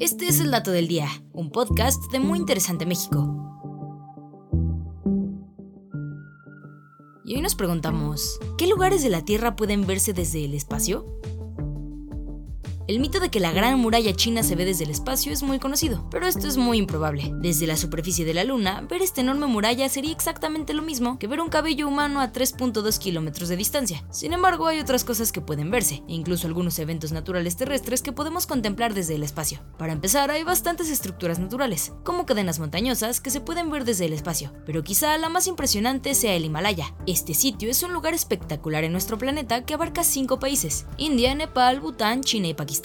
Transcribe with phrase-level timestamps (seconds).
[0.00, 3.36] Este es el Dato del Día, un podcast de Muy Interesante México.
[7.22, 11.04] Y hoy nos preguntamos, ¿qué lugares de la Tierra pueden verse desde el espacio?
[12.90, 15.60] El mito de que la gran muralla china se ve desde el espacio es muy
[15.60, 17.30] conocido, pero esto es muy improbable.
[17.36, 21.28] Desde la superficie de la Luna, ver esta enorme muralla sería exactamente lo mismo que
[21.28, 24.04] ver un cabello humano a 3.2 kilómetros de distancia.
[24.10, 28.10] Sin embargo, hay otras cosas que pueden verse, e incluso algunos eventos naturales terrestres que
[28.10, 29.60] podemos contemplar desde el espacio.
[29.78, 34.14] Para empezar, hay bastantes estructuras naturales, como cadenas montañosas que se pueden ver desde el
[34.14, 36.92] espacio, pero quizá la más impresionante sea el Himalaya.
[37.06, 41.78] Este sitio es un lugar espectacular en nuestro planeta que abarca cinco países, India, Nepal,
[41.78, 42.79] Bután, China y Pakistán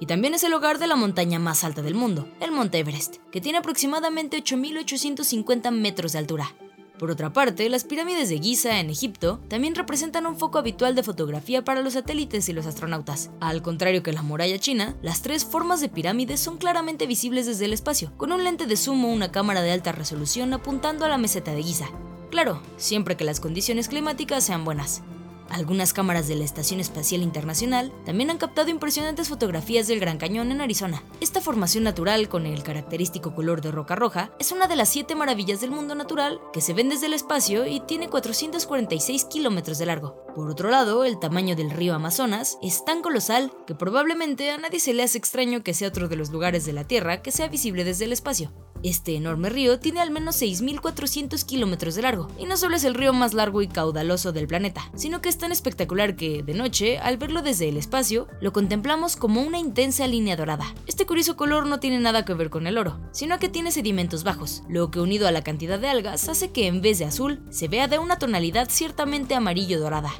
[0.00, 3.16] y también es el hogar de la montaña más alta del mundo, el Monte Everest,
[3.30, 6.54] que tiene aproximadamente 8.850 metros de altura.
[6.98, 11.02] Por otra parte, las pirámides de Giza en Egipto también representan un foco habitual de
[11.02, 13.30] fotografía para los satélites y los astronautas.
[13.40, 17.64] Al contrario que la muralla china, las tres formas de pirámides son claramente visibles desde
[17.64, 21.08] el espacio, con un lente de zoom o una cámara de alta resolución apuntando a
[21.08, 21.88] la meseta de Giza.
[22.30, 25.02] Claro, siempre que las condiciones climáticas sean buenas.
[25.50, 30.52] Algunas cámaras de la Estación Espacial Internacional también han captado impresionantes fotografías del Gran Cañón
[30.52, 31.02] en Arizona.
[31.20, 35.16] Esta formación natural, con el característico color de roca roja, es una de las siete
[35.16, 39.86] maravillas del mundo natural que se ven desde el espacio y tiene 446 kilómetros de
[39.86, 40.24] largo.
[40.36, 44.78] Por otro lado, el tamaño del río Amazonas es tan colosal que probablemente a nadie
[44.78, 47.48] se le hace extraño que sea otro de los lugares de la Tierra que sea
[47.48, 48.52] visible desde el espacio.
[48.82, 52.94] Este enorme río tiene al menos 6.400 kilómetros de largo, y no solo es el
[52.94, 56.98] río más largo y caudaloso del planeta, sino que es tan espectacular que, de noche,
[56.98, 60.64] al verlo desde el espacio, lo contemplamos como una intensa línea dorada.
[60.86, 64.24] Este curioso color no tiene nada que ver con el oro, sino que tiene sedimentos
[64.24, 67.42] bajos, lo que unido a la cantidad de algas hace que en vez de azul,
[67.50, 70.10] se vea de una tonalidad ciertamente amarillo dorada.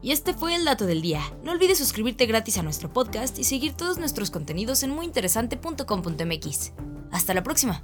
[0.00, 1.20] Y este fue el dato del día.
[1.42, 6.72] No olvides suscribirte gratis a nuestro podcast y seguir todos nuestros contenidos en muyinteresante.com.mx.
[7.12, 7.80] Hasta la próxima.